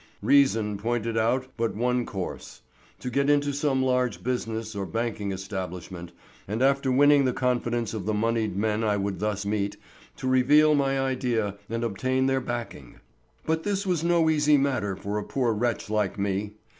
[0.23, 2.61] Reason pointed out but one course.
[3.01, 6.11] To get into some large business or banking establishment,
[6.47, 9.77] and after winning the confidence of the moneyed men I would thus meet,
[10.17, 12.95] to reveal my idea and obtain their backing.
[13.45, 16.53] But this was no easy matter for a poor wretch like me.